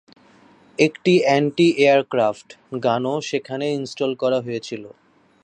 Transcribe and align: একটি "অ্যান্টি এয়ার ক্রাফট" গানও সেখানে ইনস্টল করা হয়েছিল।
একটি 0.79 1.13
"অ্যান্টি 1.23 1.67
এয়ার 1.77 2.01
ক্রাফট" 2.03 2.47
গানও 2.83 3.15
সেখানে 3.21 3.65
ইনস্টল 3.71 4.11
করা 4.15 4.39
হয়েছিল। 4.41 4.83